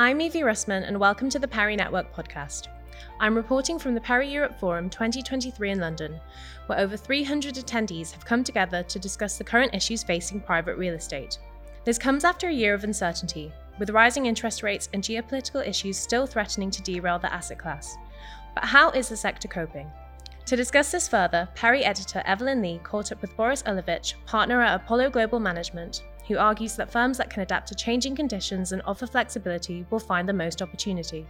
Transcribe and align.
I'm 0.00 0.22
Evie 0.22 0.40
Russman, 0.40 0.88
and 0.88 0.98
welcome 0.98 1.28
to 1.28 1.38
the 1.38 1.46
PERE 1.46 1.76
Network 1.76 2.10
podcast. 2.16 2.68
I'm 3.20 3.34
reporting 3.34 3.78
from 3.78 3.94
the 3.94 4.00
PERE 4.00 4.22
Europe 4.22 4.58
Forum 4.58 4.88
2023 4.88 5.72
in 5.72 5.78
London, 5.78 6.18
where 6.68 6.78
over 6.78 6.96
300 6.96 7.56
attendees 7.56 8.10
have 8.12 8.24
come 8.24 8.42
together 8.42 8.82
to 8.82 8.98
discuss 8.98 9.36
the 9.36 9.44
current 9.44 9.74
issues 9.74 10.02
facing 10.02 10.40
private 10.40 10.78
real 10.78 10.94
estate. 10.94 11.38
This 11.84 11.98
comes 11.98 12.24
after 12.24 12.48
a 12.48 12.50
year 12.50 12.72
of 12.72 12.82
uncertainty, 12.82 13.52
with 13.78 13.90
rising 13.90 14.24
interest 14.24 14.62
rates 14.62 14.88
and 14.94 15.02
geopolitical 15.02 15.68
issues 15.68 15.98
still 15.98 16.26
threatening 16.26 16.70
to 16.70 16.82
derail 16.82 17.18
the 17.18 17.30
asset 17.30 17.58
class. 17.58 17.98
But 18.54 18.64
how 18.64 18.92
is 18.92 19.10
the 19.10 19.18
sector 19.18 19.48
coping? 19.48 19.92
To 20.46 20.56
discuss 20.56 20.90
this 20.90 21.08
further, 21.08 21.46
PERE 21.54 21.84
editor 21.84 22.22
Evelyn 22.24 22.62
Lee 22.62 22.80
caught 22.82 23.12
up 23.12 23.20
with 23.20 23.36
Boris 23.36 23.62
Olujic, 23.64 24.14
partner 24.24 24.62
at 24.62 24.80
Apollo 24.80 25.10
Global 25.10 25.40
Management, 25.40 26.04
who 26.30 26.38
argues 26.38 26.76
that 26.76 26.92
firms 26.92 27.18
that 27.18 27.28
can 27.28 27.42
adapt 27.42 27.66
to 27.66 27.74
changing 27.74 28.14
conditions 28.14 28.70
and 28.70 28.80
offer 28.86 29.04
flexibility 29.04 29.84
will 29.90 29.98
find 29.98 30.28
the 30.28 30.32
most 30.32 30.62
opportunity. 30.62 31.26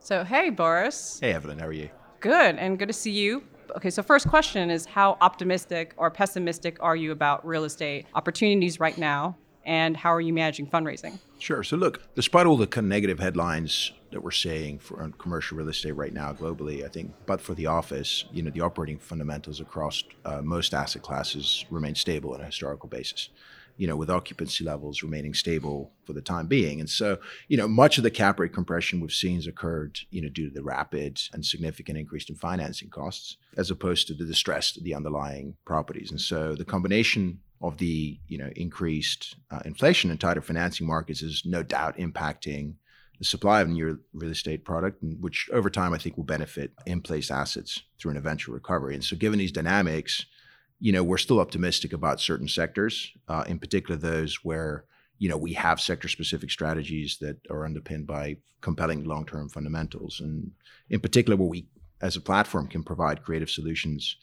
So, 0.00 0.22
hey, 0.22 0.50
Boris. 0.50 1.18
Hey, 1.18 1.32
Evelyn, 1.32 1.58
how 1.58 1.66
are 1.66 1.72
you? 1.72 1.88
Good, 2.20 2.56
and 2.56 2.78
good 2.78 2.88
to 2.88 2.92
see 2.92 3.10
you. 3.10 3.42
Okay, 3.74 3.88
so 3.88 4.02
first 4.02 4.28
question 4.28 4.68
is 4.68 4.84
how 4.84 5.16
optimistic 5.22 5.94
or 5.96 6.10
pessimistic 6.10 6.76
are 6.82 6.94
you 6.94 7.10
about 7.10 7.46
real 7.46 7.64
estate 7.64 8.04
opportunities 8.14 8.78
right 8.78 8.98
now? 8.98 9.38
And 9.66 9.96
how 9.96 10.12
are 10.14 10.20
you 10.20 10.32
managing 10.32 10.66
fundraising? 10.66 11.18
Sure. 11.38 11.62
So, 11.62 11.76
look, 11.76 12.02
despite 12.14 12.46
all 12.46 12.56
the 12.56 12.66
kind 12.66 12.84
of 12.84 12.88
negative 12.88 13.18
headlines 13.18 13.92
that 14.12 14.22
we're 14.22 14.30
seeing 14.30 14.78
for 14.78 15.10
commercial 15.18 15.58
real 15.58 15.68
estate 15.68 15.92
right 15.92 16.12
now 16.12 16.32
globally, 16.32 16.84
I 16.84 16.88
think, 16.88 17.12
but 17.26 17.40
for 17.40 17.54
the 17.54 17.66
office, 17.66 18.24
you 18.32 18.42
know, 18.42 18.50
the 18.50 18.60
operating 18.60 18.98
fundamentals 18.98 19.60
across 19.60 20.04
uh, 20.24 20.42
most 20.42 20.74
asset 20.74 21.02
classes 21.02 21.64
remain 21.70 21.94
stable 21.94 22.34
on 22.34 22.40
a 22.40 22.44
historical 22.44 22.88
basis 22.88 23.30
you 23.76 23.86
know, 23.86 23.96
with 23.96 24.10
occupancy 24.10 24.64
levels 24.64 25.02
remaining 25.02 25.34
stable 25.34 25.90
for 26.04 26.12
the 26.12 26.20
time 26.20 26.46
being. 26.46 26.80
And 26.80 26.88
so, 26.88 27.18
you 27.48 27.56
know, 27.56 27.66
much 27.66 27.98
of 27.98 28.04
the 28.04 28.10
cap 28.10 28.38
rate 28.38 28.52
compression 28.52 29.00
we've 29.00 29.12
seen 29.12 29.36
has 29.36 29.46
occurred, 29.46 29.98
you 30.10 30.22
know, 30.22 30.28
due 30.28 30.48
to 30.48 30.54
the 30.54 30.62
rapid 30.62 31.20
and 31.32 31.44
significant 31.44 31.98
increase 31.98 32.28
in 32.28 32.36
financing 32.36 32.88
costs, 32.88 33.36
as 33.56 33.70
opposed 33.70 34.06
to 34.06 34.14
the 34.14 34.24
distress 34.24 34.76
of 34.76 34.84
the 34.84 34.94
underlying 34.94 35.56
properties. 35.64 36.10
And 36.10 36.20
so 36.20 36.54
the 36.54 36.64
combination 36.64 37.40
of 37.60 37.78
the, 37.78 38.18
you 38.28 38.38
know, 38.38 38.50
increased 38.56 39.36
uh, 39.50 39.60
inflation 39.64 40.10
and 40.10 40.20
tighter 40.20 40.42
financing 40.42 40.86
markets 40.86 41.22
is 41.22 41.42
no 41.44 41.62
doubt 41.62 41.96
impacting 41.96 42.74
the 43.18 43.24
supply 43.24 43.60
of 43.60 43.68
new 43.68 44.00
real 44.12 44.30
estate 44.30 44.64
product, 44.64 45.02
which 45.20 45.48
over 45.52 45.70
time 45.70 45.92
I 45.92 45.98
think 45.98 46.16
will 46.16 46.24
benefit 46.24 46.72
in 46.86 47.00
place 47.00 47.30
assets 47.30 47.82
through 47.98 48.12
an 48.12 48.16
eventual 48.16 48.54
recovery. 48.54 48.94
And 48.94 49.04
so, 49.04 49.16
given 49.16 49.38
these 49.38 49.52
dynamics, 49.52 50.26
you 50.80 50.92
know, 50.92 51.04
we're 51.04 51.18
still 51.18 51.40
optimistic 51.40 51.92
about 51.92 52.20
certain 52.20 52.48
sectors, 52.48 53.12
uh, 53.28 53.44
in 53.46 53.58
particular 53.58 53.96
those 53.96 54.44
where 54.44 54.84
you 55.18 55.28
know 55.28 55.36
we 55.36 55.52
have 55.52 55.80
sector-specific 55.80 56.50
strategies 56.50 57.18
that 57.20 57.38
are 57.50 57.64
underpinned 57.64 58.06
by 58.06 58.36
compelling 58.60 59.04
long-term 59.04 59.48
fundamentals, 59.48 60.20
and 60.20 60.50
in 60.90 61.00
particular 61.00 61.36
where 61.36 61.48
we, 61.48 61.66
as 62.00 62.16
a 62.16 62.20
platform, 62.20 62.66
can 62.66 62.82
provide 62.82 63.22
creative 63.22 63.50
solutions, 63.50 64.16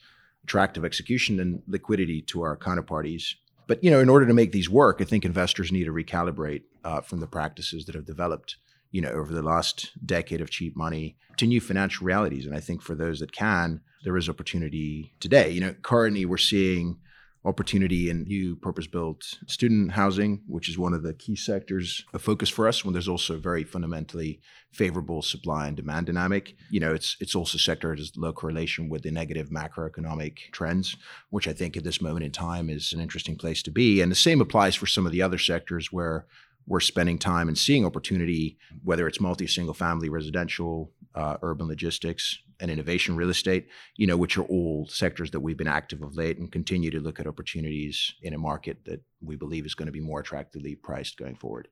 attractive 0.44 0.86
execution, 0.86 1.39
and 1.39 1.61
liquidity 1.67 2.22
to 2.23 2.42
our 2.42 2.58
counterparties. 2.58 3.36
But 3.67 3.84
you 3.84 3.92
know, 3.92 4.00
in 4.00 4.09
order 4.09 4.25
to 4.25 4.34
make 4.34 4.52
these 4.52 4.70
work, 4.70 4.98
I 5.00 5.06
think 5.06 5.25
investors 5.25 5.72
need 5.72 5.86
to 5.86 5.92
recalibrate 5.92 6.64
uh, 6.83 7.02
from 7.02 7.20
the 7.20 7.28
practices 7.28 7.86
that 7.86 7.95
have 7.95 8.06
developed 8.06 8.58
you 8.92 9.02
know, 9.02 9.09
over 9.09 9.33
the 9.33 9.42
last 9.42 9.92
decade 10.06 10.42
of 10.42 10.50
cheap 10.50 10.75
money 10.75 11.17
to 11.38 11.48
new 11.48 11.61
financial 11.61 12.06
realities. 12.06 12.45
And 12.45 12.56
I 12.56 12.59
think 12.59 12.81
for 12.81 12.94
those 12.94 13.20
that 13.20 13.31
can, 13.31 13.81
there 14.03 14.17
is 14.17 14.30
opportunity 14.30 15.14
today. 15.20 15.50
You 15.50 15.61
know, 15.61 15.73
currently 15.81 16.25
we're 16.25 16.38
seeing 16.38 16.98
opportunity 17.44 18.09
in 18.09 18.23
new 18.23 18.56
purpose-built 18.56 19.23
student 19.47 19.92
housing, 19.92 20.42
which 20.47 20.70
is 20.70 20.78
one 20.78 20.94
of 20.94 21.02
the 21.02 21.14
key 21.14 21.36
sectors 21.36 22.06
of 22.14 22.22
focus 22.22 22.50
for 22.50 22.67
us. 22.67 22.86
When 22.86 22.94
there's 22.94 23.08
also 23.08 23.33
a 23.33 23.39
very 23.39 23.64
fundamentally 23.64 24.42
favorable 24.72 25.22
supply 25.22 25.67
and 25.67 25.75
demand 25.75 26.06
dynamic, 26.06 26.56
you 26.70 26.80
know, 26.80 26.94
it's 26.94 27.17
it's 27.20 27.36
also 27.36 27.58
sector 27.58 27.95
has 27.95 28.16
low 28.16 28.32
correlation 28.32 28.89
with 28.89 29.02
the 29.02 29.11
negative 29.11 29.49
macroeconomic 29.49 30.52
trends, 30.52 30.95
which 31.32 31.48
I 31.48 31.54
think 31.54 31.76
at 31.76 31.83
this 31.83 32.02
moment 32.02 32.26
in 32.26 32.32
time 32.32 32.70
is 32.70 32.93
an 32.93 33.02
interesting 33.02 33.36
place 33.36 33.64
to 33.64 33.71
be. 33.71 34.02
And 34.02 34.11
the 34.11 34.16
same 34.16 34.42
applies 34.42 34.76
for 34.76 34.86
some 34.86 35.05
of 35.05 35.11
the 35.11 35.23
other 35.23 35.39
sectors 35.39 35.92
where 35.92 36.27
we're 36.67 36.80
spending 36.80 37.17
time 37.17 37.48
and 37.48 37.58
seeing 37.58 37.86
opportunity, 37.86 38.58
whether 38.83 39.08
it's 39.08 39.20
multi 39.20 39.48
single 39.48 39.73
family 39.73 40.10
residential, 40.10 40.92
uh, 41.16 41.38
urban 41.42 41.67
logistics, 41.67 42.39
and 42.61 42.70
innovation 42.70 43.16
real 43.16 43.30
estate, 43.30 43.67
you 43.98 44.08
know, 44.08 44.16
which 44.16 44.38
are 44.38 44.44
all 44.44 44.88
sectors 44.88 45.32
that 45.32 45.39
we've 45.39 45.58
been 45.58 45.67
active 45.67 46.02
of 46.02 46.16
late 46.16 46.38
and 46.38 46.52
continue 46.52 46.92
to 46.92 46.99
look 46.99 47.20
at 47.20 47.27
opportunities 47.27 48.14
in 48.22 48.33
a 48.33 48.38
market 48.38 48.86
that 48.86 49.02
we 49.22 49.36
believe 49.36 49.66
is 49.66 49.76
going 49.76 49.88
to 49.88 49.92
be 49.92 49.99
more 49.99 50.20
attractively 50.20 50.76
priced 50.76 51.17
going 51.17 51.36
forward. 51.36 51.67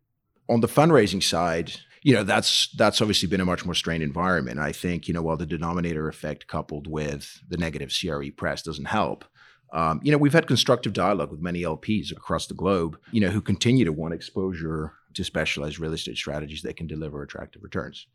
On 0.49 0.61
the 0.61 0.67
fundraising 0.67 1.21
side, 1.21 1.71
you 2.01 2.15
know, 2.15 2.23
that's 2.23 2.69
that's 2.75 3.01
obviously 3.01 3.29
been 3.29 3.39
a 3.39 3.45
much 3.45 3.65
more 3.65 3.75
strained 3.75 4.01
environment. 4.01 4.59
I 4.59 4.71
think, 4.71 5.07
you 5.07 5.13
know, 5.13 5.21
while 5.21 5.37
the 5.37 5.45
denominator 5.45 6.07
effect 6.09 6.47
coupled 6.47 6.87
with 6.87 7.39
the 7.47 7.57
negative 7.57 7.93
CRE 7.95 8.31
press 8.35 8.63
doesn't 8.63 8.85
help, 8.85 9.25
um, 9.71 9.99
you 10.03 10.11
know, 10.11 10.17
we've 10.17 10.33
had 10.33 10.47
constructive 10.47 10.93
dialogue 10.93 11.29
with 11.29 11.39
many 11.39 11.61
LPs 11.61 12.11
across 12.11 12.47
the 12.47 12.55
globe, 12.55 12.97
you 13.11 13.21
know, 13.21 13.29
who 13.29 13.41
continue 13.41 13.85
to 13.85 13.93
want 13.93 14.15
exposure 14.15 14.93
to 15.13 15.23
specialized 15.23 15.79
real 15.79 15.93
estate 15.93 16.17
strategies 16.17 16.63
that 16.63 16.77
can 16.77 16.87
deliver 16.87 17.21
attractive 17.21 17.61
returns. 17.63 18.07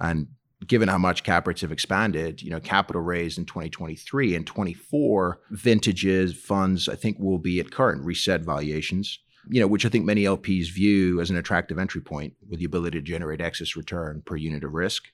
And 0.00 0.28
given 0.66 0.88
how 0.88 0.98
much 0.98 1.22
cap 1.22 1.46
rates 1.46 1.60
have 1.60 1.72
expanded, 1.72 2.42
you 2.42 2.50
know, 2.50 2.60
capital 2.60 3.02
raised 3.02 3.38
in 3.38 3.44
2023 3.44 4.34
and 4.34 4.46
24 4.46 5.40
vintages 5.50 6.34
funds, 6.34 6.88
I 6.88 6.94
think 6.94 7.18
will 7.18 7.38
be 7.38 7.60
at 7.60 7.70
current 7.70 8.04
reset 8.04 8.42
valuations, 8.42 9.18
you 9.48 9.60
know, 9.60 9.66
which 9.66 9.84
I 9.84 9.88
think 9.88 10.04
many 10.04 10.24
LPs 10.24 10.72
view 10.72 11.20
as 11.20 11.30
an 11.30 11.36
attractive 11.36 11.78
entry 11.78 12.00
point 12.00 12.34
with 12.48 12.58
the 12.58 12.64
ability 12.64 12.98
to 12.98 13.02
generate 13.02 13.40
excess 13.40 13.76
return 13.76 14.22
per 14.24 14.36
unit 14.36 14.64
of 14.64 14.72
risk 14.72 15.04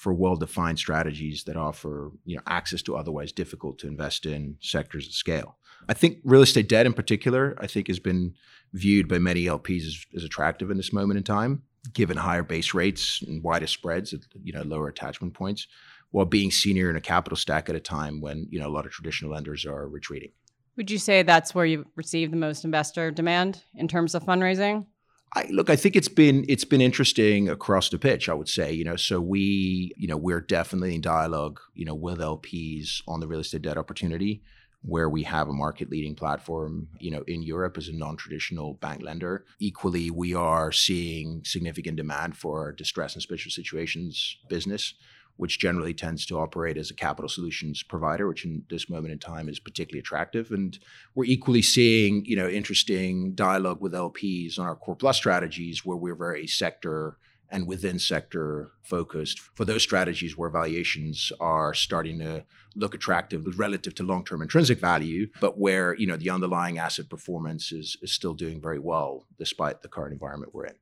for 0.00 0.14
well-defined 0.14 0.78
strategies 0.78 1.44
that 1.44 1.58
offer 1.58 2.10
you 2.24 2.34
know 2.34 2.42
access 2.46 2.80
to 2.80 2.96
otherwise 2.96 3.32
difficult 3.32 3.78
to 3.78 3.86
invest 3.86 4.24
in 4.24 4.56
sectors 4.60 5.06
at 5.06 5.12
scale. 5.12 5.58
I 5.88 5.94
think 5.94 6.18
real 6.24 6.42
estate 6.42 6.68
debt 6.68 6.86
in 6.86 6.94
particular, 6.94 7.54
I 7.58 7.66
think 7.66 7.88
has 7.88 7.98
been 7.98 8.34
viewed 8.72 9.08
by 9.08 9.18
many 9.18 9.44
LPs 9.44 9.86
as, 9.86 10.06
as 10.16 10.24
attractive 10.24 10.70
in 10.70 10.76
this 10.76 10.92
moment 10.92 11.18
in 11.18 11.24
time, 11.24 11.64
given 11.92 12.16
higher 12.16 12.42
base 12.42 12.74
rates 12.74 13.22
and 13.22 13.42
wider 13.42 13.66
spreads 13.66 14.12
at 14.12 14.20
you 14.42 14.52
know 14.52 14.62
lower 14.62 14.88
attachment 14.88 15.34
points, 15.34 15.66
while 16.10 16.26
being 16.26 16.50
senior 16.50 16.90
in 16.90 16.96
a 16.96 17.00
capital 17.00 17.36
stack 17.36 17.68
at 17.68 17.74
a 17.74 17.80
time 17.80 18.20
when 18.20 18.46
you 18.50 18.58
know 18.58 18.68
a 18.68 18.70
lot 18.70 18.86
of 18.86 18.92
traditional 18.92 19.32
lenders 19.32 19.64
are 19.64 19.88
retreating. 19.88 20.32
Would 20.76 20.90
you 20.90 20.98
say 20.98 21.22
that's 21.22 21.54
where 21.54 21.66
you 21.66 21.86
receive 21.96 22.30
the 22.30 22.36
most 22.36 22.64
investor 22.64 23.10
demand 23.10 23.64
in 23.74 23.88
terms 23.88 24.14
of 24.14 24.24
fundraising? 24.24 24.86
I, 25.34 25.46
look, 25.50 25.70
I 25.70 25.76
think 25.76 25.94
it's 25.94 26.08
been 26.08 26.44
it's 26.48 26.64
been 26.64 26.80
interesting 26.80 27.48
across 27.48 27.88
the 27.88 27.98
pitch. 27.98 28.28
I 28.28 28.34
would 28.34 28.48
say, 28.48 28.72
you 28.72 28.84
know, 28.84 28.96
so 28.96 29.20
we, 29.20 29.92
you 29.96 30.08
know, 30.08 30.16
we're 30.16 30.40
definitely 30.40 30.94
in 30.94 31.00
dialogue, 31.00 31.60
you 31.74 31.84
know, 31.84 31.94
with 31.94 32.18
LPs 32.18 33.02
on 33.06 33.20
the 33.20 33.28
real 33.28 33.40
estate 33.40 33.62
debt 33.62 33.78
opportunity, 33.78 34.42
where 34.82 35.10
we 35.10 35.22
have 35.22 35.48
a 35.48 35.52
market 35.52 35.90
leading 35.90 36.14
platform, 36.14 36.88
you 36.98 37.10
know, 37.10 37.22
in 37.26 37.42
Europe 37.42 37.76
as 37.76 37.88
a 37.88 37.92
non 37.92 38.16
traditional 38.16 38.74
bank 38.74 39.02
lender. 39.02 39.44
Equally, 39.58 40.10
we 40.10 40.34
are 40.34 40.72
seeing 40.72 41.42
significant 41.44 41.96
demand 41.96 42.36
for 42.36 42.60
our 42.60 42.72
distress 42.72 43.14
and 43.14 43.22
special 43.22 43.50
situations 43.50 44.36
business 44.48 44.94
which 45.40 45.58
generally 45.58 45.94
tends 45.94 46.26
to 46.26 46.38
operate 46.38 46.76
as 46.76 46.90
a 46.90 46.94
capital 46.94 47.26
solutions 47.26 47.82
provider, 47.82 48.28
which 48.28 48.44
in 48.44 48.62
this 48.68 48.90
moment 48.90 49.10
in 49.10 49.18
time 49.18 49.48
is 49.48 49.58
particularly 49.58 49.98
attractive. 49.98 50.50
And 50.50 50.78
we're 51.14 51.24
equally 51.24 51.62
seeing, 51.62 52.26
you 52.26 52.36
know, 52.36 52.46
interesting 52.46 53.32
dialogue 53.34 53.80
with 53.80 53.94
LPs 53.94 54.58
on 54.58 54.66
our 54.66 54.76
core 54.76 54.96
plus 54.96 55.16
strategies 55.16 55.82
where 55.82 55.96
we're 55.96 56.14
very 56.14 56.46
sector 56.46 57.16
and 57.50 57.66
within 57.66 57.98
sector 57.98 58.70
focused 58.82 59.40
for 59.54 59.64
those 59.64 59.82
strategies 59.82 60.36
where 60.36 60.50
valuations 60.50 61.32
are 61.40 61.74
starting 61.74 62.18
to 62.20 62.44
look 62.76 62.94
attractive 62.94 63.58
relative 63.58 63.94
to 63.96 64.02
long-term 64.02 64.42
intrinsic 64.42 64.78
value, 64.78 65.28
but 65.40 65.58
where, 65.58 65.94
you 65.96 66.06
know, 66.06 66.16
the 66.16 66.30
underlying 66.30 66.78
asset 66.78 67.08
performance 67.08 67.72
is, 67.72 67.96
is 68.02 68.12
still 68.12 68.34
doing 68.34 68.60
very 68.60 68.78
well 68.78 69.26
despite 69.38 69.82
the 69.82 69.88
current 69.88 70.12
environment 70.12 70.54
we're 70.54 70.66
in. 70.66 70.74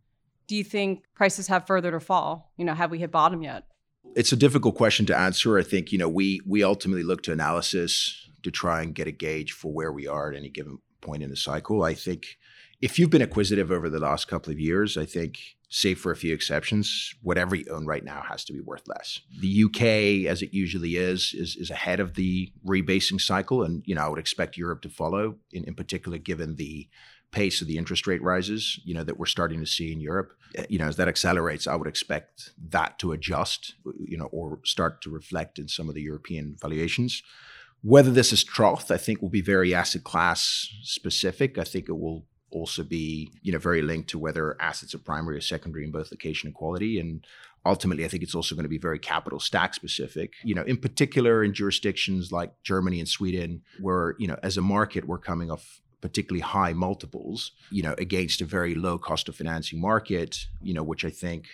Do 0.47 0.57
you 0.57 0.65
think 0.65 1.05
prices 1.15 1.47
have 1.49 1.67
further 1.67 1.91
to 1.91 2.01
fall? 2.01 2.53
You 2.57 2.65
know, 2.65 2.75
have 2.75 2.91
we 2.91 2.99
hit 2.99 3.11
bottom 3.11 3.43
yet? 3.43 3.65
It's 4.15 4.33
a 4.33 4.37
difficult 4.37 4.75
question 4.75 5.07
to 5.07 5.19
answer. 5.19 5.59
I 5.59 5.63
think 5.63 5.93
you 5.93 5.99
know 5.99 6.09
we 6.09 6.41
we 6.47 6.65
ultimately 6.65 7.03
look 7.03 7.23
to 7.25 7.33
analysis 7.33 8.29
to 8.43 8.51
try 8.51 8.81
and 8.81 8.95
get 8.95 9.07
a 9.07 9.13
gauge 9.13 9.53
for 9.53 9.71
where 9.71 9.93
we 9.93 10.07
are 10.07 10.31
at 10.31 10.37
any 10.37 10.49
given 10.49 10.79
point 11.03 11.23
in 11.23 11.29
the 11.29 11.37
cycle. 11.37 11.83
I 11.83 11.93
think 11.93 12.39
if 12.81 12.99
you've 12.99 13.11
been 13.11 13.23
acquisitive 13.23 13.71
over 13.71 13.89
the 13.89 13.99
last 13.99 14.29
couple 14.29 14.53
of 14.53 14.61
years, 14.61 14.97
I 14.97 15.05
think, 15.05 15.39
save 15.69 16.01
for 16.01 16.11
a 16.11 16.17
few 16.17 16.33
exceptions, 16.33 17.15
whatever 17.23 17.55
you 17.55 17.67
own 17.71 17.87
right 17.87 18.05
now 18.05 18.23
has 18.23 18.45
to 18.45 18.53
be 18.53 18.61
worth 18.61 18.89
less. 18.89 19.21
The 19.41 19.65
UK, 19.65 20.31
as 20.31 20.41
it 20.41 20.55
usually 20.55 20.97
is, 20.97 21.35
is, 21.35 21.57
is 21.57 21.71
ahead 21.71 22.01
of 22.01 22.15
the 22.15 22.51
rebasing 22.67 23.21
cycle, 23.21 23.63
and 23.63 23.83
you 23.87 23.95
know 23.95 24.03
I 24.03 24.09
would 24.09 24.19
expect 24.19 24.57
Europe 24.57 24.83
to 24.83 24.89
follow. 24.89 25.37
In, 25.53 25.65
in 25.65 25.75
particular, 25.75 26.19
given 26.19 26.57
the 26.57 26.89
pace 27.31 27.61
of 27.61 27.69
the 27.69 27.77
interest 27.77 28.07
rate 28.07 28.23
rises, 28.23 28.81
you 28.85 28.95
know, 28.95 29.05
that 29.05 29.19
we're 29.19 29.27
starting 29.27 29.61
to 29.61 29.67
see 29.67 29.93
in 29.93 30.01
Europe, 30.01 30.33
eh, 30.55 30.65
you 30.69 30.79
know, 30.79 30.87
as 30.87 30.97
that 30.97 31.09
accelerates, 31.09 31.67
I 31.67 31.75
would 31.75 31.89
expect 31.89 32.51
that 32.71 32.99
to 33.01 33.13
adjust, 33.13 33.75
you 34.03 34.17
know, 34.17 34.29
or 34.33 34.61
start 34.65 35.03
to 35.03 35.11
reflect 35.11 35.59
in 35.59 35.69
some 35.69 35.89
of 35.89 35.95
the 35.95 36.03
European 36.03 36.57
valuations. 36.61 37.23
Whether 37.83 38.11
this 38.11 38.33
is 38.33 38.43
trough, 38.43 38.91
I 38.91 38.97
think 38.97 39.21
will 39.21 39.29
be 39.29 39.43
very 39.43 39.75
asset 39.75 40.05
class 40.05 40.69
specific. 40.83 41.59
I 41.59 41.65
think 41.65 41.89
it 41.89 41.93
will 41.93 42.25
also 42.51 42.83
be, 42.83 43.31
you 43.43 43.53
know, 43.53 43.59
very 43.59 43.83
linked 43.83 44.09
to 44.11 44.19
whether 44.19 44.61
assets 44.61 44.95
are 44.95 44.99
primary 44.99 45.37
or 45.37 45.41
secondary 45.41 45.85
in 45.85 45.91
both 45.91 46.11
location 46.11 46.47
and 46.47 46.55
quality. 46.55 46.99
And 46.99 47.27
ultimately, 47.65 48.05
I 48.05 48.09
think 48.09 48.23
it's 48.23 48.35
also 48.35 48.55
going 48.55 48.65
to 48.65 48.69
be 48.69 48.79
very 48.79 48.99
capital 48.99 49.41
stack 49.41 49.75
specific. 49.75 50.35
You 50.45 50.55
know, 50.55 50.63
in 50.63 50.77
particular 50.77 51.45
in 51.45 51.55
jurisdictions 51.55 52.33
like 52.33 52.53
Germany 52.63 52.99
and 53.01 53.09
Sweden, 53.09 53.63
where 53.81 54.15
you 54.19 54.27
know, 54.27 54.39
as 54.43 54.57
a 54.57 54.63
market, 54.63 55.07
we're 55.07 55.19
coming 55.19 55.51
off 55.51 55.81
particularly 56.01 56.41
high 56.41 56.73
multiples, 56.73 57.53
you 57.71 57.83
know, 57.83 57.95
against 57.99 58.41
a 58.41 58.45
very 58.45 58.75
low 58.75 58.99
cost 58.99 59.29
of 59.29 59.35
financing 59.35 59.81
market, 59.81 60.47
you 60.63 60.73
know, 60.73 60.83
which 60.83 61.05
I 61.05 61.11
think 61.11 61.47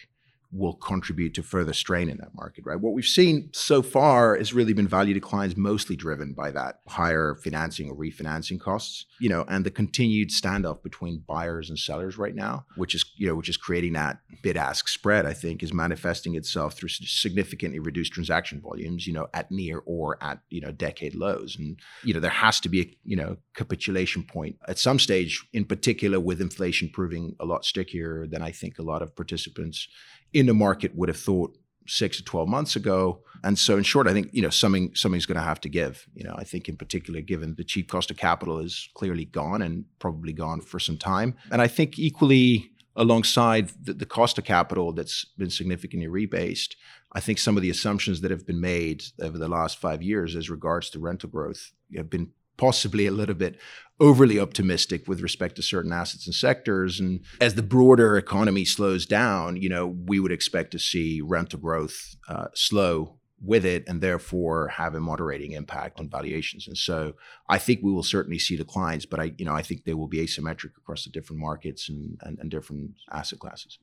will 0.55 0.75
contribute 0.75 1.35
to 1.35 1.43
further 1.43 1.73
strain 1.73 2.09
in 2.09 2.17
that 2.19 2.35
market, 2.35 2.65
right? 2.65 2.81
What 2.81 2.95
we've 2.95 3.05
seen 3.05 3.51
so 3.53 3.83
far 3.83 4.37
has 4.37 4.55
really 4.55 4.73
been 4.73 4.87
value 4.87 5.13
declines 5.13 5.57
mostly 5.57 5.97
driven 5.97 6.33
by 6.33 6.53
that 6.53 6.81
higher 6.87 7.35
financing 7.43 7.91
or 7.91 7.97
refinancing 7.97 8.61
costs, 8.61 9.07
you 9.21 9.29
know, 9.29 9.45
and 9.49 9.67
the 9.67 9.71
continued 9.71 10.31
standoff 10.31 10.83
between 10.83 11.25
buyers 11.27 11.69
and 11.69 11.79
sellers 11.79 12.17
right 12.17 12.35
now, 12.35 12.67
which 12.77 12.95
is, 12.95 13.05
you 13.17 13.27
know, 13.27 13.35
which 13.35 13.49
is 13.49 13.57
creating 13.57 13.95
that 13.95 14.21
bid-ask 14.43 14.89
spread, 14.89 15.27
I 15.27 15.33
think, 15.33 15.63
is 15.63 15.73
manifesting 15.73 16.37
itself 16.37 16.75
through 16.75 16.91
significantly 16.91 17.81
reduced 17.81 18.13
transaction 18.13 18.61
volumes, 18.61 19.07
you 19.07 19.13
know, 19.13 19.27
at 19.35 19.51
near 19.51 19.83
or 19.87 20.23
at, 20.23 20.41
you 20.51 20.61
know, 20.61 20.71
decade 20.71 21.15
lows. 21.15 21.57
And, 21.59 21.79
you 22.05 22.15
know, 22.15 22.21
there 22.21 22.31
has 22.31 22.61
to 22.61 22.69
be 22.69 22.81
a, 22.81 22.97
you 23.05 23.17
know, 23.17 23.39
capitulation 23.55 24.23
point 24.23 24.57
at 24.69 24.79
some 24.79 24.99
stage, 24.99 25.45
in 25.53 25.65
particular 25.65 26.21
with 26.21 26.41
inflation 26.41 26.89
proving 26.89 27.35
a 27.41 27.45
lot 27.45 27.65
stickier 27.65 28.27
than 28.27 28.43
I 28.43 28.53
think 28.53 28.79
a 28.79 28.83
lot 28.83 29.03
of 29.03 29.17
participants 29.17 29.89
in 30.35 30.47
the 30.47 30.55
market 30.55 30.95
would 30.95 31.09
have 31.09 31.19
thought 31.19 31.57
six 31.87 32.17
to 32.19 32.25
12 32.25 32.49
months 32.49 32.77
ago. 32.77 33.23
And 33.43 33.59
so 33.59 33.77
in 33.77 33.83
short, 33.83 34.09
I 34.09 34.13
think, 34.13 34.31
you 34.33 34.43
know, 34.43 34.51
something 34.51 34.95
something's 34.95 35.27
going 35.27 35.39
to 35.39 35.45
have 35.45 35.61
to 35.63 35.69
give. 35.69 36.07
You 36.15 36.25
know, 36.25 36.35
I 36.37 36.45
think 36.45 36.69
in 36.69 36.77
particular, 36.77 37.21
given 37.21 37.55
the 37.57 37.65
cheap 37.65 37.89
cost 37.89 38.11
of 38.11 38.17
capital 38.17 38.59
is 38.59 38.89
clearly 38.95 39.27
gone 39.27 39.63
and 39.63 39.85
probably 39.99 40.33
gone 40.33 40.61
for 40.61 40.79
some 40.79 40.97
time. 40.97 41.35
And 41.51 41.61
I 41.61 41.69
think 41.69 41.99
equally 41.99 42.71
alongside 42.97 43.71
the, 43.83 43.93
the 43.93 44.07
cost 44.07 44.39
of 44.39 44.45
capital 44.45 44.93
that's 44.93 45.25
been 45.37 45.51
significantly 45.51 46.09
rebased, 46.09 46.75
I 47.13 47.21
think 47.21 47.39
some 47.39 47.57
of 47.57 47.63
the 47.63 47.71
assumptions 47.71 48.21
that 48.23 48.31
have 48.31 48.47
been 48.47 48.61
made 48.61 49.05
over 49.21 49.39
the 49.39 49.49
last 49.49 49.79
five 49.79 50.03
years 50.03 50.35
as 50.37 50.51
regards 50.51 50.91
to 50.91 50.99
rental 50.99 51.29
growth 51.29 51.73
have 51.97 52.11
been 52.11 52.31
possibly 52.57 53.07
a 53.07 53.13
little 53.13 53.35
bit 53.35 53.59
overly 54.01 54.41
optimistic 54.41 55.07
with 55.07 55.21
respect 55.21 55.57
to 55.57 55.63
certain 55.63 55.93
assets 55.93 56.27
and 56.27 56.35
sectors. 56.35 56.99
And 56.99 57.21
as 57.41 57.55
the 57.55 57.63
broader 57.63 58.17
economy 58.17 58.65
slows 58.65 59.07
down, 59.07 59.57
you 59.57 59.69
know, 59.69 59.87
we 59.87 60.19
would 60.19 60.33
expect 60.33 60.73
to 60.73 60.79
see 60.79 61.21
rental 61.21 61.61
growth 61.61 62.17
uh, 62.29 62.47
slow 62.55 63.19
with 63.41 63.65
it 63.65 63.85
and 63.87 64.01
therefore 64.01 64.69
have 64.69 64.95
a 64.95 65.01
moderating 65.01 65.53
impact 65.53 66.01
on 66.01 66.09
valuations. 66.09 66.67
And 66.67 66.77
so 66.77 67.13
I 67.49 67.59
think 67.59 67.81
we 67.83 67.93
will 67.93 68.03
certainly 68.03 68.39
see 68.39 68.57
declines, 68.57 69.07
but 69.07 69.21
I, 69.21 69.35
you 69.37 69.45
know, 69.45 69.55
I 69.55 69.63
think 69.63 69.85
they 69.85 69.95
will 69.95 70.09
be 70.09 70.25
asymmetric 70.25 70.77
across 70.79 71.05
the 71.05 71.11
different 71.11 71.41
markets 71.41 71.89
and, 71.89 72.19
and, 72.23 72.39
and 72.39 72.51
different 72.51 72.93
asset 73.13 73.39
classes. 73.39 73.79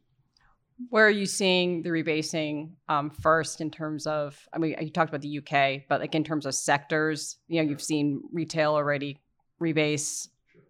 Where 0.89 1.06
are 1.06 1.12
you 1.12 1.25
seeing 1.25 1.83
the 1.83 1.89
rebasing 1.89 2.72
um, 2.89 3.10
first 3.10 3.62
in 3.62 3.72
terms 3.72 4.07
of? 4.07 4.38
I 4.54 4.57
mean, 4.57 4.75
you 4.80 4.89
talked 4.89 5.10
about 5.10 5.22
the 5.22 5.39
UK, 5.39 5.83
but 5.88 6.01
like 6.01 6.16
in 6.16 6.24
terms 6.24 6.45
of 6.45 6.56
sectors, 6.56 7.38
you 7.48 7.62
know, 7.62 7.69
you've 7.69 7.81
seen 7.81 8.22
retail 8.31 8.74
already 8.74 9.19
rebase. 9.62 10.28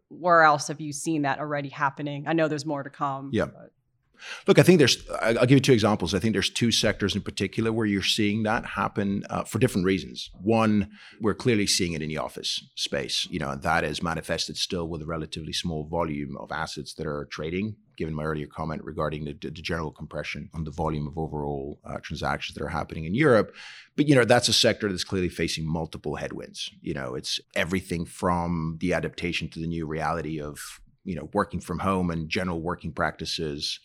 Where 0.10 0.42
else 0.42 0.68
have 0.68 0.81
you 0.81 0.92
seen 0.92 1.22
that 1.22 1.40
already 1.40 1.69
happening? 1.69 2.25
I 2.28 2.34
know 2.34 2.48
there's 2.48 2.66
more 2.66 2.84
to 2.84 2.90
come. 2.90 3.30
Yeah. 3.31 3.46
But. 3.46 3.72
Look, 4.47 4.59
I 4.59 4.63
think 4.63 4.79
there's, 4.79 5.07
I'll 5.21 5.45
give 5.45 5.51
you 5.51 5.59
two 5.59 5.73
examples. 5.73 6.13
I 6.13 6.19
think 6.19 6.33
there's 6.33 6.50
two 6.50 6.71
sectors 6.71 7.15
in 7.15 7.21
particular 7.21 7.71
where 7.71 7.85
you're 7.85 8.03
seeing 8.03 8.44
that 8.44 8.65
happen 8.65 9.23
uh, 9.29 9.44
for 9.44 9.59
different 9.59 9.85
reasons. 9.85 10.29
One, 10.41 10.91
we're 11.19 11.33
clearly 11.33 11.68
seeing 11.68 11.94
it 11.94 12.01
in 12.01 12.09
the 12.09 12.18
office 12.18 12.63
space. 12.75 13.27
You 13.29 13.39
know, 13.39 13.56
that 13.56 13.83
is 13.83 14.03
manifested 14.03 14.57
still 14.57 14.88
with 14.88 15.01
a 15.01 15.06
relatively 15.06 15.53
small 15.53 15.85
volume 15.85 16.38
of 16.38 16.51
assets 16.51 16.94
that 16.95 17.07
are 17.07 17.27
trading 17.31 17.75
given 18.01 18.15
my 18.15 18.23
earlier 18.23 18.47
comment 18.47 18.83
regarding 18.83 19.25
the, 19.25 19.33
the 19.33 19.51
general 19.51 19.91
compression 19.91 20.50
on 20.56 20.63
the 20.63 20.71
volume 20.71 21.06
of 21.06 21.19
overall 21.19 21.79
uh, 21.85 21.97
transactions 22.01 22.56
that 22.56 22.63
are 22.63 22.69
happening 22.69 23.06
in 23.06 23.13
Europe. 23.13 23.53
But 23.95 24.07
you 24.07 24.15
know 24.15 24.25
that's 24.25 24.50
a 24.50 24.53
sector 24.53 24.89
that's 24.89 25.03
clearly 25.03 25.29
facing 25.29 25.68
multiple 25.68 26.15
headwinds. 26.15 26.71
You 26.81 26.95
know, 26.95 27.13
it's 27.13 27.39
everything 27.56 28.06
from 28.06 28.77
the 28.79 28.94
adaptation 28.94 29.50
to 29.50 29.59
the 29.59 29.68
new 29.68 29.85
reality 29.85 30.41
of 30.41 30.81
you 31.03 31.15
know 31.15 31.29
working 31.33 31.59
from 31.59 31.79
home 31.79 32.09
and 32.09 32.27
general 32.27 32.59
working 32.59 32.91
practices 32.91 33.79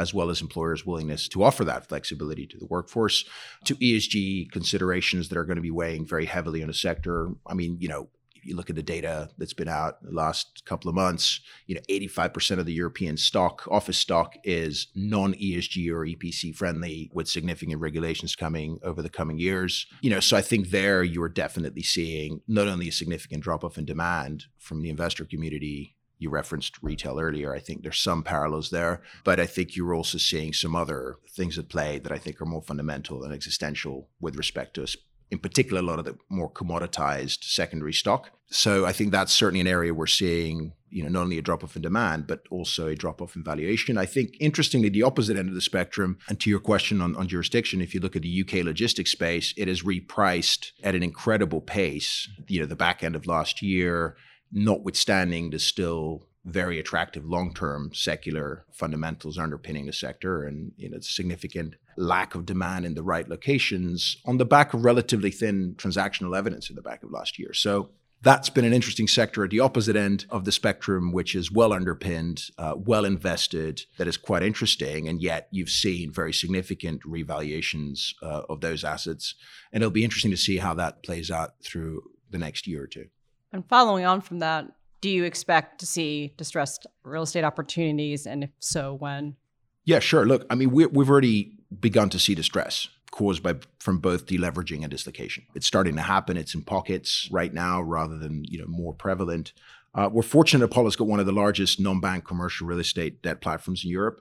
as 0.00 0.14
well 0.14 0.30
as 0.30 0.40
employers' 0.40 0.86
willingness 0.86 1.28
to 1.28 1.44
offer 1.44 1.62
that 1.62 1.86
flexibility 1.86 2.46
to 2.46 2.58
the 2.58 2.66
workforce, 2.66 3.24
to 3.64 3.76
ESG 3.76 4.50
considerations 4.50 5.28
that 5.28 5.36
are 5.36 5.44
going 5.44 5.56
to 5.56 5.62
be 5.62 5.70
weighing 5.70 6.06
very 6.06 6.24
heavily 6.24 6.62
on 6.62 6.70
a 6.70 6.74
sector. 6.74 7.30
I 7.46 7.52
mean, 7.52 7.76
you 7.80 7.88
know, 7.88 8.08
you 8.42 8.56
look 8.56 8.70
at 8.70 8.76
the 8.76 8.82
data 8.82 9.28
that's 9.36 9.52
been 9.52 9.68
out 9.68 10.02
the 10.02 10.12
last 10.12 10.62
couple 10.64 10.88
of 10.88 10.94
months, 10.94 11.40
you 11.66 11.74
know, 11.74 11.82
85% 11.90 12.58
of 12.58 12.64
the 12.64 12.72
European 12.72 13.18
stock, 13.18 13.68
office 13.70 13.98
stock 13.98 14.36
is 14.42 14.86
non-ESG 14.94 15.90
or 15.90 16.06
EPC 16.06 16.54
friendly 16.56 17.10
with 17.12 17.28
significant 17.28 17.78
regulations 17.80 18.34
coming 18.34 18.78
over 18.82 19.02
the 19.02 19.10
coming 19.10 19.38
years. 19.38 19.86
You 20.00 20.08
know, 20.08 20.20
so 20.20 20.38
I 20.38 20.40
think 20.40 20.70
there 20.70 21.02
you're 21.02 21.28
definitely 21.28 21.82
seeing 21.82 22.40
not 22.48 22.66
only 22.68 22.88
a 22.88 22.92
significant 22.92 23.42
drop 23.42 23.62
off 23.62 23.76
in 23.76 23.84
demand 23.84 24.44
from 24.56 24.80
the 24.80 24.88
investor 24.88 25.26
community 25.26 25.96
you 26.20 26.30
referenced 26.30 26.80
retail 26.82 27.18
earlier. 27.18 27.52
I 27.52 27.58
think 27.58 27.82
there's 27.82 27.98
some 27.98 28.22
parallels 28.22 28.70
there, 28.70 29.02
but 29.24 29.40
I 29.40 29.46
think 29.46 29.74
you're 29.74 29.94
also 29.94 30.18
seeing 30.18 30.52
some 30.52 30.76
other 30.76 31.16
things 31.28 31.58
at 31.58 31.68
play 31.68 31.98
that 31.98 32.12
I 32.12 32.18
think 32.18 32.40
are 32.40 32.46
more 32.46 32.62
fundamental 32.62 33.24
and 33.24 33.34
existential 33.34 34.08
with 34.20 34.36
respect 34.36 34.74
to 34.74 34.86
in 35.30 35.38
particular, 35.38 35.80
a 35.80 35.84
lot 35.84 35.98
of 35.98 36.04
the 36.04 36.18
more 36.28 36.50
commoditized 36.50 37.44
secondary 37.44 37.92
stock. 37.92 38.30
So 38.48 38.84
I 38.84 38.92
think 38.92 39.12
that's 39.12 39.32
certainly 39.32 39.60
an 39.60 39.68
area 39.68 39.94
we're 39.94 40.08
seeing, 40.08 40.72
you 40.88 41.04
know, 41.04 41.08
not 41.08 41.22
only 41.22 41.38
a 41.38 41.42
drop 41.42 41.62
off 41.62 41.76
in 41.76 41.82
demand, 41.82 42.26
but 42.26 42.42
also 42.50 42.88
a 42.88 42.96
drop 42.96 43.22
off 43.22 43.36
in 43.36 43.44
valuation. 43.44 43.96
I 43.96 44.06
think 44.06 44.34
interestingly, 44.40 44.88
the 44.88 45.04
opposite 45.04 45.36
end 45.36 45.48
of 45.48 45.54
the 45.54 45.60
spectrum, 45.60 46.18
and 46.28 46.40
to 46.40 46.50
your 46.50 46.58
question 46.58 47.00
on, 47.00 47.14
on 47.14 47.28
jurisdiction, 47.28 47.80
if 47.80 47.94
you 47.94 48.00
look 48.00 48.16
at 48.16 48.22
the 48.22 48.42
UK 48.42 48.64
logistics 48.64 49.12
space, 49.12 49.54
it 49.56 49.68
is 49.68 49.84
repriced 49.84 50.72
at 50.82 50.96
an 50.96 51.04
incredible 51.04 51.60
pace. 51.60 52.28
You 52.48 52.60
know, 52.60 52.66
the 52.66 52.74
back 52.74 53.04
end 53.04 53.14
of 53.14 53.26
last 53.28 53.62
year, 53.62 54.16
notwithstanding 54.52 55.50
the 55.50 55.58
still 55.58 56.26
very 56.44 56.78
attractive 56.78 57.24
long-term 57.24 57.92
secular 57.92 58.64
fundamentals 58.72 59.38
underpinning 59.38 59.86
the 59.86 59.92
sector 59.92 60.44
and 60.44 60.72
you 60.76 60.88
know 60.88 60.98
significant 61.00 61.74
lack 61.96 62.34
of 62.34 62.46
demand 62.46 62.86
in 62.86 62.94
the 62.94 63.02
right 63.02 63.28
locations 63.28 64.16
on 64.24 64.38
the 64.38 64.44
back 64.44 64.72
of 64.72 64.84
relatively 64.84 65.30
thin 65.30 65.74
transactional 65.76 66.36
evidence 66.36 66.70
in 66.70 66.76
the 66.76 66.82
back 66.82 67.02
of 67.02 67.10
last 67.10 67.38
year. 67.38 67.52
So 67.52 67.90
that's 68.22 68.50
been 68.50 68.64
an 68.64 68.72
interesting 68.72 69.08
sector 69.08 69.44
at 69.44 69.50
the 69.50 69.60
opposite 69.60 69.96
end 69.96 70.26
of 70.28 70.44
the 70.44 70.52
spectrum, 70.52 71.12
which 71.12 71.34
is 71.34 71.50
well 71.50 71.72
underpinned, 71.72 72.44
uh, 72.58 72.74
well 72.76 73.04
invested, 73.04 73.82
that 73.96 74.08
is 74.08 74.16
quite 74.16 74.42
interesting. 74.42 75.08
And 75.08 75.22
yet 75.22 75.48
you've 75.50 75.70
seen 75.70 76.12
very 76.12 76.32
significant 76.32 77.02
revaluations 77.02 78.14
uh, 78.22 78.42
of 78.48 78.60
those 78.60 78.84
assets. 78.84 79.34
And 79.72 79.82
it'll 79.82 79.90
be 79.90 80.04
interesting 80.04 80.30
to 80.32 80.36
see 80.36 80.58
how 80.58 80.74
that 80.74 81.02
plays 81.02 81.30
out 81.30 81.54
through 81.62 82.02
the 82.30 82.38
next 82.38 82.66
year 82.66 82.82
or 82.82 82.86
two. 82.86 83.06
And 83.52 83.66
following 83.68 84.04
on 84.04 84.20
from 84.20 84.38
that, 84.40 84.66
do 85.00 85.08
you 85.08 85.24
expect 85.24 85.80
to 85.80 85.86
see 85.86 86.34
distressed 86.36 86.86
real 87.02 87.22
estate 87.22 87.44
opportunities? 87.44 88.26
And 88.26 88.44
if 88.44 88.50
so, 88.58 88.94
when? 88.94 89.36
Yeah, 89.84 89.98
sure. 89.98 90.26
Look, 90.26 90.46
I 90.50 90.54
mean, 90.54 90.70
we, 90.70 90.86
we've 90.86 91.10
already 91.10 91.58
begun 91.80 92.10
to 92.10 92.18
see 92.18 92.34
distress 92.34 92.88
caused 93.10 93.42
by 93.42 93.56
from 93.78 93.98
both 93.98 94.26
deleveraging 94.26 94.82
and 94.82 94.90
dislocation. 94.90 95.44
It's 95.54 95.66
starting 95.66 95.96
to 95.96 96.02
happen. 96.02 96.36
It's 96.36 96.54
in 96.54 96.62
pockets 96.62 97.28
right 97.30 97.52
now 97.52 97.80
rather 97.80 98.16
than 98.18 98.44
you 98.44 98.58
know 98.58 98.66
more 98.66 98.94
prevalent. 98.94 99.52
Uh, 99.94 100.08
we're 100.12 100.22
fortunate 100.22 100.64
Apollo's 100.64 100.94
got 100.94 101.08
one 101.08 101.18
of 101.18 101.26
the 101.26 101.32
largest 101.32 101.80
non-bank 101.80 102.24
commercial 102.24 102.66
real 102.66 102.78
estate 102.78 103.22
debt 103.22 103.40
platforms 103.40 103.84
in 103.84 103.90
Europe, 103.90 104.20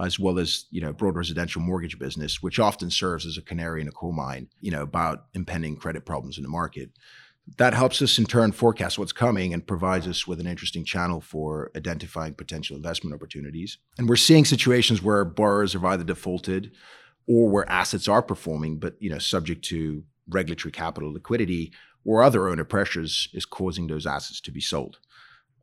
as 0.00 0.18
well 0.18 0.38
as 0.38 0.66
you 0.70 0.80
know 0.80 0.92
broad 0.92 1.16
residential 1.16 1.60
mortgage 1.60 1.98
business, 1.98 2.42
which 2.42 2.60
often 2.60 2.90
serves 2.90 3.26
as 3.26 3.36
a 3.36 3.42
canary 3.42 3.80
in 3.80 3.88
a 3.88 3.92
coal 3.92 4.12
mine, 4.12 4.48
you 4.60 4.70
know, 4.70 4.82
about 4.82 5.24
impending 5.34 5.76
credit 5.76 6.04
problems 6.04 6.36
in 6.36 6.42
the 6.44 6.48
market 6.48 6.90
that 7.56 7.74
helps 7.74 8.02
us 8.02 8.18
in 8.18 8.26
turn 8.26 8.52
forecast 8.52 8.98
what's 8.98 9.12
coming 9.12 9.54
and 9.54 9.66
provides 9.66 10.06
us 10.06 10.26
with 10.26 10.40
an 10.40 10.46
interesting 10.46 10.84
channel 10.84 11.20
for 11.20 11.70
identifying 11.74 12.34
potential 12.34 12.76
investment 12.76 13.14
opportunities. 13.14 13.78
And 13.96 14.08
we're 14.08 14.16
seeing 14.16 14.44
situations 14.44 15.02
where 15.02 15.24
borrowers 15.24 15.72
have 15.72 15.84
either 15.84 16.04
defaulted 16.04 16.72
or 17.26 17.48
where 17.48 17.70
assets 17.70 18.08
are 18.08 18.22
performing, 18.22 18.78
but 18.78 18.94
you 19.00 19.10
know, 19.10 19.18
subject 19.18 19.64
to 19.66 20.04
regulatory 20.28 20.72
capital 20.72 21.12
liquidity 21.12 21.72
or 22.04 22.22
other 22.22 22.48
owner 22.48 22.64
pressures 22.64 23.28
is 23.32 23.44
causing 23.44 23.86
those 23.86 24.06
assets 24.06 24.40
to 24.42 24.50
be 24.50 24.60
sold. 24.60 24.98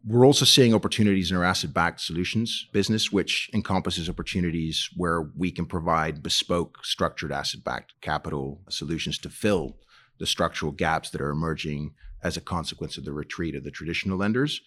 We're 0.08 0.26
also 0.26 0.46
seeing 0.46 0.76
opportunities 0.76 1.32
in 1.32 1.38
our 1.38 1.44
asset 1.44 1.74
backed 1.74 2.00
solutions 2.00 2.68
business, 2.72 3.12
which 3.12 3.50
encompasses 3.54 4.08
opportunities 4.08 4.90
where 4.96 5.30
we 5.36 5.52
can 5.52 5.66
provide 5.66 6.22
bespoke 6.22 6.86
structured 6.86 7.32
asset 7.32 7.64
backed 7.64 7.94
capital 8.02 8.62
solutions 8.70 9.18
to 9.20 9.30
fill 9.30 9.78
the 10.20 10.26
structural 10.26 10.72
gaps 10.72 11.10
that 11.12 11.22
are 11.22 11.30
emerging 11.30 11.94
as 12.24 12.38
a 12.38 12.42
consequence 12.42 12.98
of 12.98 13.06
the 13.06 13.12
retreat 13.12 13.56
of 13.56 13.64
the 13.64 13.72
traditional 13.72 14.18
lenders. 14.18 14.62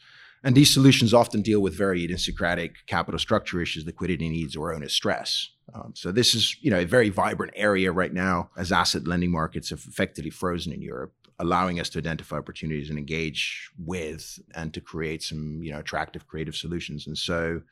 And 0.45 0.55
these 0.55 0.73
solutions 0.73 1.12
often 1.12 1.43
deal 1.43 1.61
with 1.61 1.75
very 1.75 2.05
idiosyncratic 2.05 2.87
capital 2.87 3.19
structure 3.19 3.61
issues, 3.61 3.85
liquidity 3.85 4.28
needs, 4.28 4.55
or 4.55 4.73
owner 4.73 4.88
stress. 4.88 5.49
Um, 5.75 5.93
so 5.97 6.12
this 6.12 6.35
is, 6.35 6.57
you 6.61 6.71
know, 6.71 6.78
a 6.78 6.85
very 6.85 7.09
vibrant 7.09 7.52
area 7.57 7.90
right 7.90 8.12
now 8.12 8.50
as 8.57 8.71
asset 8.71 9.07
lending 9.07 9.33
markets 9.33 9.71
have 9.71 9.85
effectively 9.88 10.31
frozen 10.31 10.73
in 10.73 10.81
Europe. 10.81 11.12
allowing 11.40 11.78
us 11.78 11.88
to 11.90 11.99
identify 11.99 12.37
opportunities 12.37 12.90
and 12.90 12.99
engage 12.99 13.71
with 13.78 14.40
and 14.55 14.75
to 14.75 14.81
create 14.81 15.23
some 15.23 15.62
you 15.62 15.71
know 15.71 15.78
attractive 15.78 16.26
creative 16.26 16.57
solutions 16.57 17.07
and 17.07 17.17
so 17.17 17.62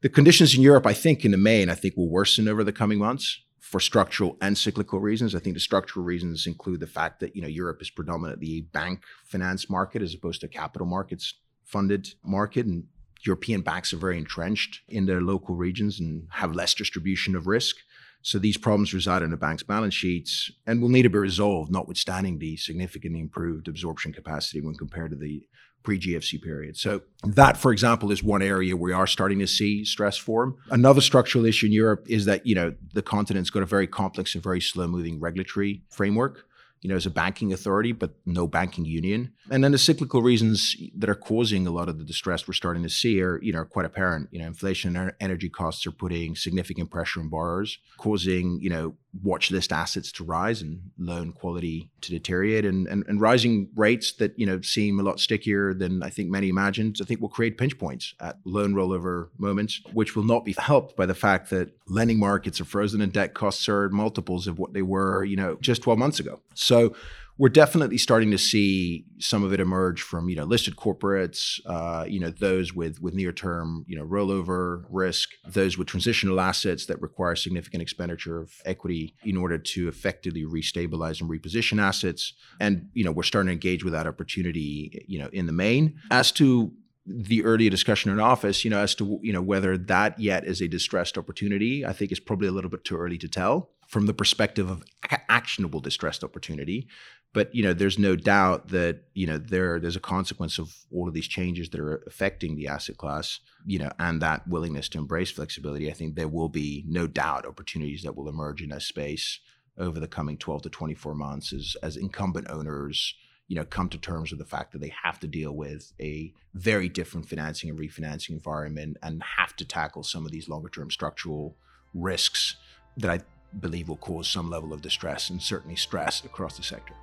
the 0.00 0.08
conditions 0.08 0.54
in 0.54 0.62
europe 0.62 0.86
i 0.86 0.94
think 0.94 1.24
in 1.24 1.30
the 1.30 1.36
main 1.36 1.68
i 1.68 1.74
think 1.74 1.96
will 1.96 2.08
worsen 2.08 2.48
over 2.48 2.64
the 2.64 2.72
coming 2.72 2.98
months 2.98 3.43
for 3.64 3.80
structural 3.80 4.36
and 4.42 4.58
cyclical 4.58 5.00
reasons. 5.00 5.34
I 5.34 5.38
think 5.38 5.54
the 5.54 5.60
structural 5.60 6.04
reasons 6.04 6.46
include 6.46 6.80
the 6.80 6.86
fact 6.86 7.18
that 7.20 7.34
you 7.34 7.40
know 7.40 7.48
europe 7.48 7.80
is 7.80 7.88
predominantly 7.88 8.58
a 8.58 8.60
bank 8.60 9.02
finance 9.24 9.70
market 9.70 10.02
as 10.02 10.14
opposed 10.14 10.42
to 10.42 10.48
capital 10.48 10.86
markets 10.86 11.34
funded 11.64 12.14
market 12.22 12.66
and 12.66 12.84
european 13.22 13.62
banks 13.62 13.92
are 13.94 13.96
very 13.96 14.18
entrenched 14.18 14.82
in 14.88 15.06
their 15.06 15.22
local 15.22 15.54
regions 15.54 15.98
and 15.98 16.28
have 16.30 16.54
less 16.54 16.74
distribution 16.74 17.34
of 17.34 17.46
risk. 17.46 17.76
So 18.20 18.38
these 18.38 18.56
problems 18.56 18.94
reside 18.94 19.22
in 19.22 19.30
the 19.30 19.36
bank's 19.36 19.62
balance 19.62 19.94
sheets 19.94 20.50
and 20.66 20.80
will 20.80 20.88
need 20.88 21.02
to 21.02 21.10
be 21.10 21.18
resolved, 21.18 21.70
notwithstanding 21.70 22.38
the 22.38 22.56
significantly 22.56 23.20
improved 23.20 23.68
absorption 23.68 24.12
capacity 24.12 24.60
when 24.60 24.74
compared 24.74 25.10
to 25.10 25.16
the 25.16 25.46
pre-GFC 25.84 26.42
period. 26.42 26.76
So 26.76 27.02
that, 27.22 27.56
for 27.56 27.70
example, 27.70 28.10
is 28.10 28.22
one 28.22 28.42
area 28.42 28.76
we 28.76 28.92
are 28.92 29.06
starting 29.06 29.38
to 29.38 29.46
see 29.46 29.84
stress 29.84 30.16
form. 30.16 30.56
Another 30.70 31.00
structural 31.00 31.44
issue 31.44 31.66
in 31.66 31.72
Europe 31.72 32.04
is 32.08 32.24
that 32.24 32.46
you 32.46 32.54
know 32.54 32.74
the 32.92 33.02
continent's 33.02 33.50
got 33.50 33.62
a 33.62 33.66
very 33.66 33.86
complex 33.86 34.34
and 34.34 34.42
very 34.42 34.60
slow-moving 34.60 35.20
regulatory 35.20 35.82
framework 35.90 36.46
you 36.84 36.90
know, 36.90 36.96
as 36.96 37.06
a 37.06 37.10
banking 37.10 37.50
authority, 37.50 37.92
but 37.92 38.10
no 38.26 38.46
banking 38.46 38.84
union. 38.84 39.32
And 39.50 39.64
then 39.64 39.72
the 39.72 39.78
cyclical 39.78 40.20
reasons 40.20 40.76
that 40.98 41.08
are 41.08 41.14
causing 41.14 41.66
a 41.66 41.70
lot 41.70 41.88
of 41.88 41.96
the 41.96 42.04
distress 42.04 42.46
we're 42.46 42.52
starting 42.52 42.82
to 42.82 42.90
see 42.90 43.22
are, 43.22 43.40
you 43.42 43.54
know, 43.54 43.64
quite 43.64 43.86
apparent. 43.86 44.28
You 44.32 44.40
know, 44.40 44.46
inflation 44.46 44.94
and 44.94 45.14
energy 45.18 45.48
costs 45.48 45.86
are 45.86 45.92
putting 45.92 46.36
significant 46.36 46.90
pressure 46.90 47.20
on 47.20 47.30
borrowers, 47.30 47.78
causing, 47.96 48.60
you 48.60 48.68
know, 48.68 48.96
watch 49.22 49.50
list 49.50 49.72
assets 49.72 50.12
to 50.12 50.24
rise 50.24 50.60
and 50.60 50.90
loan 50.98 51.32
quality 51.32 51.90
to 52.02 52.10
deteriorate 52.10 52.66
and, 52.66 52.86
and, 52.88 53.04
and 53.06 53.18
rising 53.18 53.70
rates 53.76 54.12
that, 54.14 54.38
you 54.38 54.44
know, 54.44 54.60
seem 54.60 55.00
a 55.00 55.02
lot 55.02 55.20
stickier 55.20 55.72
than 55.72 56.02
I 56.02 56.10
think 56.10 56.28
many 56.28 56.50
imagined, 56.50 56.98
I 57.00 57.06
think 57.06 57.22
will 57.22 57.30
create 57.30 57.56
pinch 57.56 57.78
points 57.78 58.12
at 58.20 58.36
loan 58.44 58.74
rollover 58.74 59.28
moments, 59.38 59.80
which 59.94 60.14
will 60.14 60.24
not 60.24 60.44
be 60.44 60.54
helped 60.58 60.96
by 60.96 61.06
the 61.06 61.14
fact 61.14 61.48
that 61.48 61.70
lending 61.86 62.18
markets 62.18 62.60
are 62.60 62.66
frozen 62.66 63.00
and 63.00 63.10
debt 63.10 63.32
costs 63.32 63.70
are 63.70 63.88
multiples 63.88 64.46
of 64.46 64.58
what 64.58 64.74
they 64.74 64.82
were, 64.82 65.24
you 65.24 65.36
know, 65.36 65.56
just 65.62 65.80
12 65.80 65.98
months 65.98 66.20
ago. 66.20 66.40
So 66.54 66.94
we're 67.36 67.48
definitely 67.48 67.98
starting 67.98 68.30
to 68.30 68.38
see 68.38 69.04
some 69.18 69.42
of 69.42 69.52
it 69.52 69.58
emerge 69.58 70.02
from 70.02 70.28
you 70.28 70.36
know 70.36 70.44
listed 70.44 70.76
corporates, 70.76 71.60
uh, 71.66 72.04
you 72.06 72.20
know 72.20 72.30
those 72.30 72.72
with 72.72 73.00
with 73.00 73.14
near 73.14 73.32
term 73.32 73.84
you 73.88 73.96
know 73.96 74.04
rollover 74.04 74.84
risk, 74.88 75.30
those 75.46 75.76
with 75.76 75.88
transitional 75.88 76.40
assets 76.40 76.86
that 76.86 77.00
require 77.02 77.34
significant 77.34 77.82
expenditure 77.82 78.40
of 78.40 78.52
equity 78.64 79.14
in 79.24 79.36
order 79.36 79.58
to 79.58 79.88
effectively 79.88 80.44
restabilize 80.44 81.20
and 81.20 81.28
reposition 81.28 81.82
assets, 81.82 82.34
and 82.60 82.88
you 82.94 83.04
know 83.04 83.10
we're 83.10 83.24
starting 83.24 83.48
to 83.48 83.52
engage 83.52 83.82
with 83.82 83.92
that 83.92 84.06
opportunity 84.06 85.04
you 85.08 85.18
know 85.18 85.28
in 85.32 85.46
the 85.46 85.52
main. 85.52 85.98
As 86.10 86.30
to 86.32 86.72
the 87.06 87.44
earlier 87.44 87.68
discussion 87.68 88.10
in 88.10 88.18
office, 88.18 88.64
you 88.64 88.70
know, 88.70 88.78
as 88.78 88.94
to 88.94 89.18
you 89.22 89.32
know 89.32 89.42
whether 89.42 89.76
that 89.76 90.18
yet 90.20 90.44
is 90.44 90.60
a 90.60 90.68
distressed 90.68 91.18
opportunity, 91.18 91.84
I 91.84 91.92
think 91.92 92.12
is 92.12 92.20
probably 92.20 92.46
a 92.46 92.52
little 92.52 92.70
bit 92.70 92.84
too 92.84 92.96
early 92.96 93.18
to 93.18 93.28
tell 93.28 93.70
from 93.88 94.06
the 94.06 94.14
perspective 94.14 94.70
of 94.70 94.82
actionable 95.28 95.80
distressed 95.80 96.24
opportunity. 96.24 96.88
But 97.32 97.52
you 97.54 97.62
know, 97.62 97.72
there's 97.72 97.98
no 97.98 98.14
doubt 98.14 98.68
that 98.68 99.02
you 99.14 99.26
know 99.26 99.38
there 99.38 99.80
there's 99.80 99.96
a 99.96 100.00
consequence 100.00 100.58
of 100.58 100.74
all 100.92 101.08
of 101.08 101.14
these 101.14 101.26
changes 101.26 101.68
that 101.70 101.80
are 101.80 102.02
affecting 102.06 102.54
the 102.56 102.68
asset 102.68 102.96
class. 102.96 103.40
You 103.66 103.80
know, 103.80 103.90
and 103.98 104.22
that 104.22 104.46
willingness 104.46 104.88
to 104.90 104.98
embrace 104.98 105.30
flexibility. 105.30 105.90
I 105.90 105.94
think 105.94 106.14
there 106.14 106.28
will 106.28 106.48
be 106.48 106.84
no 106.86 107.06
doubt 107.06 107.46
opportunities 107.46 108.02
that 108.02 108.16
will 108.16 108.28
emerge 108.28 108.62
in 108.62 108.68
that 108.70 108.82
space 108.82 109.40
over 109.78 109.98
the 109.98 110.06
coming 110.06 110.36
12 110.36 110.62
to 110.62 110.70
24 110.70 111.14
months 111.14 111.52
as 111.52 111.76
as 111.82 111.96
incumbent 111.96 112.48
owners 112.48 113.14
you 113.48 113.56
know 113.56 113.64
come 113.64 113.88
to 113.88 113.98
terms 113.98 114.30
with 114.30 114.38
the 114.38 114.46
fact 114.46 114.72
that 114.72 114.80
they 114.80 114.92
have 115.02 115.18
to 115.20 115.26
deal 115.26 115.52
with 115.52 115.92
a 116.00 116.32
very 116.54 116.88
different 116.88 117.28
financing 117.28 117.68
and 117.68 117.78
refinancing 117.78 118.30
environment 118.30 118.96
and 119.02 119.22
have 119.36 119.54
to 119.56 119.64
tackle 119.64 120.02
some 120.02 120.24
of 120.24 120.32
these 120.32 120.48
longer 120.48 120.68
term 120.68 120.90
structural 120.90 121.56
risks 121.92 122.56
that 122.96 123.10
I 123.10 123.24
believe 123.60 123.88
will 123.88 123.96
cause 123.96 124.28
some 124.28 124.50
level 124.50 124.72
of 124.72 124.82
distress 124.82 125.30
and 125.30 125.40
certainly 125.40 125.76
stress 125.76 126.24
across 126.24 126.56
the 126.56 126.62
sector. 126.62 126.94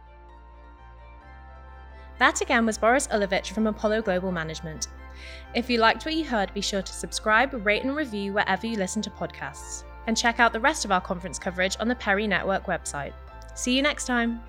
That 2.20 2.42
again 2.42 2.66
was 2.66 2.78
Boris 2.78 3.08
Olujic 3.08 3.52
from 3.52 3.68
Apollo 3.68 4.04
Global 4.04 4.32
Management. 4.32 4.88
If 5.56 5.70
you 5.70 5.80
liked 5.80 6.06
what 6.06 6.14
you 6.14 6.24
heard, 6.24 6.54
be 6.54 6.62
sure 6.62 6.82
to 6.82 6.94
subscribe, 6.94 7.66
rate, 7.66 7.84
and 7.84 7.96
review 7.96 8.34
wherever 8.34 8.68
you 8.68 8.78
listen 8.78 9.02
to 9.04 9.10
podcasts. 9.10 9.84
And 10.08 10.18
check 10.18 10.40
out 10.40 10.54
the 10.54 10.60
rest 10.60 10.86
of 10.86 10.92
our 10.92 11.02
conference 11.02 11.40
coverage 11.40 11.78
on 11.80 11.88
the 11.88 11.96
PERE 11.96 12.28
Network 12.28 12.66
website. 12.66 13.14
See 13.56 13.76
you 13.76 13.82
next 13.82 14.06
time. 14.06 14.42